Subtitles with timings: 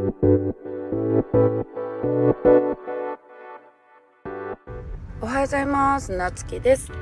[5.26, 6.16] はようございます。
[6.16, 6.92] なつきです。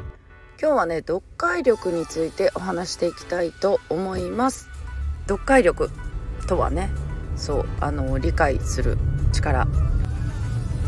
[0.58, 4.70] 今日はね読解力についてお話していきたいと思います。
[5.28, 5.90] 読解力
[6.48, 6.88] とはね
[7.36, 8.96] そうあの理解する
[9.30, 9.66] 力。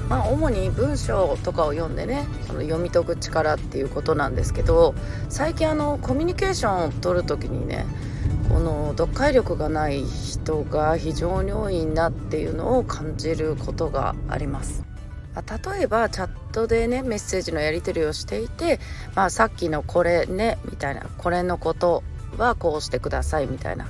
[0.08, 4.94] まあ主に文章とかを読んでねその読み解く力っていうことなんですけど
[5.28, 7.84] 最近あのコミュニケーションを取る時にね
[8.48, 14.84] この読解力がない人が非常に多いなっていうのを感じることがあります。
[15.36, 18.80] 例えばチャットでねメッセージのやり取りをしていて、
[19.14, 22.02] まあ、さっきのこれねみたいなこれのこと
[22.36, 23.84] はこうしてくださいみたいな、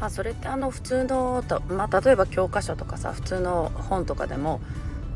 [0.00, 4.62] まあ、それってあの普通のと、まあ、例えば教科書とかさ普通の本とかでも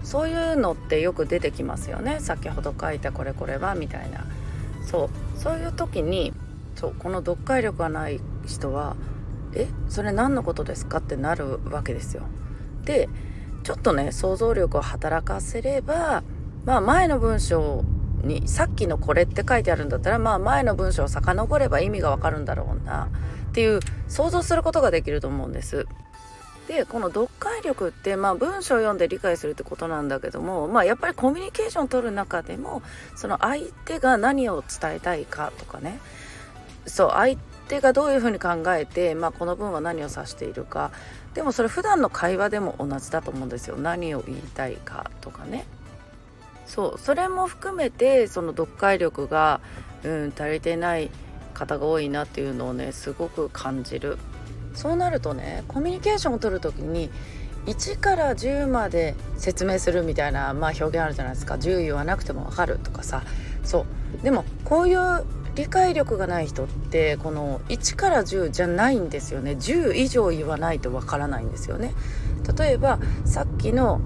[0.02, 2.18] そういうのってよく出てきますよね。
[2.20, 4.24] 先ほど書いたこれこれはみたいな。
[4.84, 5.38] そう。
[5.38, 6.32] そういう時に
[6.76, 8.96] そうこの読解力がない人は
[9.54, 12.22] えそれ何のことですかってなるわけですよ。
[12.84, 13.08] で
[13.64, 16.22] ちょっとね想像力を働かせれば
[16.64, 17.82] まあ前の文章
[18.22, 23.08] にさっきのこれって書いてあるんだったらまあ前の文章を遡れば意味がわかるんだろうな
[23.48, 25.86] っていう想像することができると思うんです。
[26.68, 32.82] でこの読解力ってまあ文章を読んで理解するってことなんだけどもまあやっぱりコミュニケーションを取る中でも
[33.14, 36.00] その相手が何を伝えたいかとかね
[36.96, 37.36] そう相
[37.68, 40.92] 手がどういうふうに考えて、まあ、この文は何を指しているか。
[41.34, 43.76] でもそれ普段の会話でも同じだと思うんですよ。
[43.76, 45.66] 何を言いたいかとかね。
[46.64, 49.60] そうそれも含めてその読解力が、
[50.04, 51.10] うん、足りてない
[51.52, 54.16] 方が多いなっていうのをねすごく感じる。
[54.72, 57.10] そうなるとねコミュニケーションを取る時に
[57.66, 61.56] 1から10まで説明するみたいな、まあ、表現あるじゃないですか。
[61.56, 63.22] 10言わなくても分かるとかさ。
[63.64, 63.80] そ
[64.20, 64.22] う。
[64.22, 69.52] でもこういう理解力がない人ってこの1から10じゃないんですよね。
[69.52, 71.94] 10以上言わないとわからないんですよね。
[72.56, 74.00] 例えばさっきの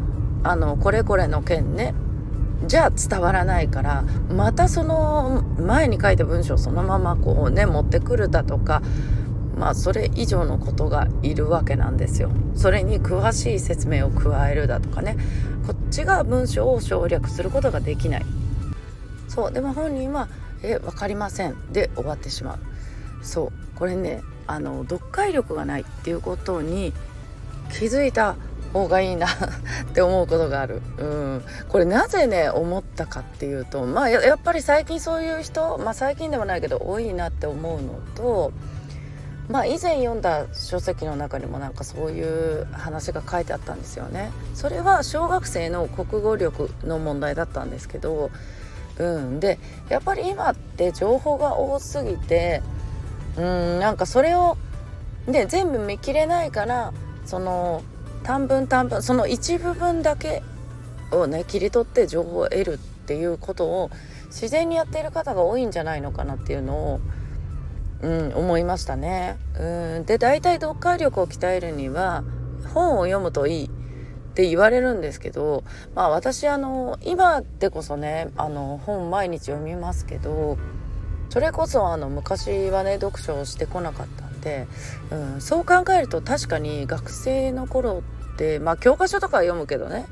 [0.45, 1.93] あのこれこれの件ね。
[2.67, 8.83] じゃあ伝わらないからまたその前に書いた文章をそのままこうね持ってくるだとか
[9.57, 12.31] まあそれ以上のことがいるわけなんですよ。
[12.55, 15.17] それに詳しい説明を加えるだとかね。
[15.67, 18.27] こっちが文章を省略することができない。
[19.27, 19.53] そう。
[19.53, 20.29] でも本人は
[20.63, 21.57] え分かりません。
[21.73, 22.59] で終わってしまう。
[23.23, 23.79] そう。
[23.79, 26.93] これねあの読解力がないっていうことに
[27.71, 28.37] 気づいた
[28.73, 29.31] 方がいいな っ
[29.95, 38.53] て思うことがある、うん、これなぜね思ったかっていうとまあやっぱり最近そういう人まあ最近でもないけど多いなって思うのと
[39.49, 44.31] まあ以前読んだ書籍の中にもなんかそういう話が書いてあったんですよね。
[44.55, 48.31] それは小学生の国語力の問題だったんですけど
[49.01, 52.63] うん、でやっぱり今って情報が多すぎて
[53.39, 54.59] うんなんかそれを
[55.27, 56.93] で全部見切れないから
[57.25, 57.83] その
[58.25, 60.43] 短文短文その一部分だけ
[61.13, 63.91] をね切り取って情報を得るっていうことを
[64.27, 67.01] 自然にやっている方が多いんじゃないのかなっていうのを、
[68.03, 69.37] うん、思いましたね。
[69.59, 70.05] うん。
[70.05, 72.23] で大体読解力を鍛えるには
[72.75, 73.71] 本を読むといい。
[74.31, 75.65] って言われるんですけど
[75.95, 80.57] まあ私あの今でこそねあの本毎日読みますけど
[81.31, 84.67] それこそあの昔はね読書をしてこなかったんで、
[85.11, 88.03] うん、そう考えると確かに学生の頃
[88.35, 90.07] ってまあ教科書とか読むけどね。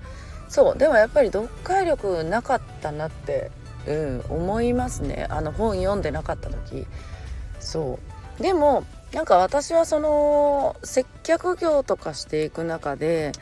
[0.49, 3.51] そうでもやっぱり読解力なかったなって、
[3.87, 5.27] うん、思いますね。
[5.28, 6.87] あの本読んでなかった時。
[7.61, 7.99] そ
[8.39, 8.43] う。
[8.43, 13.33] でもなんか私はその接客業とかしていく中で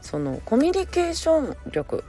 [0.00, 2.04] そのコミュニケーション力。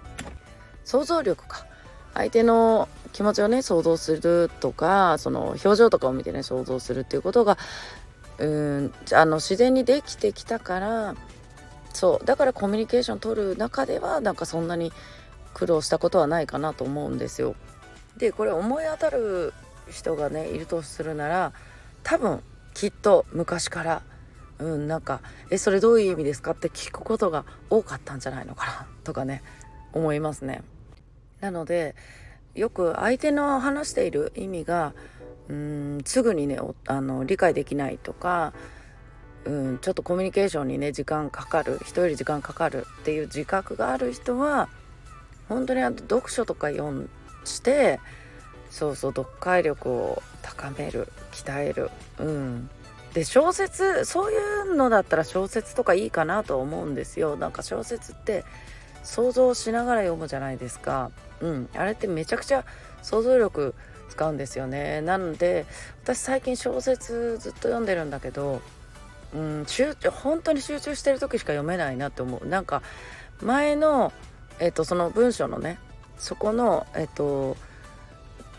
[0.85, 1.65] 想像力か。
[2.13, 7.57] 相手の気持ちをね想像するとかその表情とかを見てね想像するっていうことが
[8.37, 11.15] うんあの自然にできてきたから
[11.93, 12.25] そう。
[12.25, 14.91] だからコミュニケーション取る中ではなんかそんなに
[15.53, 17.55] 苦労したことはないかなと思うんですよ。
[18.17, 19.53] でこれ思い当たる
[19.89, 21.53] 人がねいるとするなら
[22.03, 22.41] 多分
[22.73, 24.01] きっと昔から
[24.61, 29.43] うん、なんか「えそれどういう意味ですか?」って聞くことが多かったんじゃないのかなとかね
[29.91, 30.63] 思いますね。
[31.41, 31.95] なので
[32.53, 34.93] よく相手の話している意味が
[35.49, 38.53] うんすぐにねあの理解できないとか
[39.45, 44.69] うんちょっとコミュニケーションにね時間かかる人より時間かかるっていう自覚がある人は
[45.49, 47.09] 本当にあの読書とか読ん
[47.43, 47.99] して
[48.69, 52.69] そうそう読解力を高める鍛えるうん
[53.13, 57.35] で小説そういうのだったら小説とかいいかなと思うんですよ。
[57.35, 58.45] なんか小説って
[59.03, 61.11] 想像しながら読むじゃないですか。
[61.41, 61.69] うん。
[61.75, 62.63] あれってめちゃくちゃ
[63.01, 63.73] 想像力
[64.09, 65.01] 使うんですよね。
[65.01, 65.65] なので
[66.03, 68.61] 私最近小説ずっと読んでるんだけど
[69.33, 72.47] うん集本当に集中してる時しか読めないなって思う。
[72.47, 72.81] なんか
[73.41, 74.13] 前の、
[74.59, 75.79] えっと、その文章のね
[76.17, 77.57] そこの、えっと、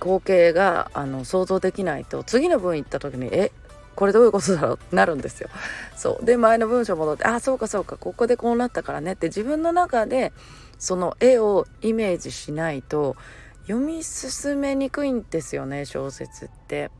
[0.00, 3.52] 光景があの想像できないと次の文行った時にえ？
[3.94, 4.74] これどういうことだろう？
[4.74, 5.48] ってなるんですよ。
[5.96, 10.32] そうで前の文章戻ってあそうかそうかここでこうなったからねって自分の中で
[10.78, 13.16] その絵をイメージしないと
[13.62, 16.90] 読み進めにくいんですよね小説って。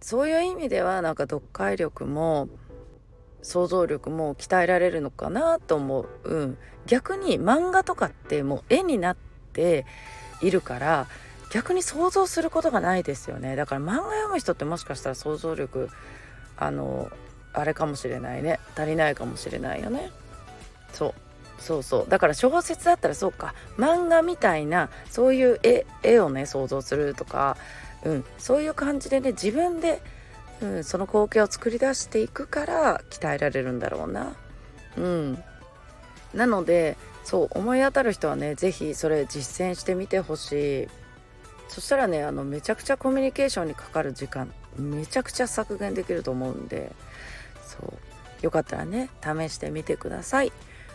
[0.00, 2.48] そういう意味ではなんか読解力も
[3.42, 9.16] 想像力も鍛えられるのかなと思う、うん、逆に漫画とかってもう絵になっ
[9.52, 9.86] て
[10.42, 11.08] いるから
[11.50, 13.56] 逆に想像することがないですよね。
[13.56, 15.88] だから漫画読む人ってもしかしたら想像力
[16.56, 17.10] あの
[17.52, 18.60] あれかもしれないね。
[18.76, 20.10] 足りないかもしれないよね。
[20.92, 21.14] そう。
[21.58, 22.06] そうそう。
[22.08, 23.54] だから小説だったらそうか。
[23.78, 27.56] 漫画みたいなそういう絵絵をね想像するとか、
[28.04, 30.02] うん、そういう感じでね自分で
[30.62, 34.34] うん、その光景を作り出していくから鍛えられるんだろうな。
[34.96, 35.42] うん、
[36.34, 40.88] なのでそう思い当たる人はね是非それ実践してみてほしい。
[41.68, 46.92] そしたらねあのめちゃくちゃコミュニケーションにかかる時間めちゃくちゃ削減できると思うんで
[47.64, 50.52] そうよかったらね試してみてください。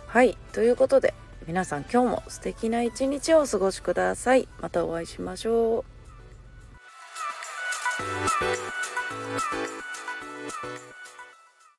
[0.07, 1.13] はいということで
[1.47, 4.47] 皆さん今日も素敵な一日をお過ごしください。
[4.61, 5.85] またお会いしましょう。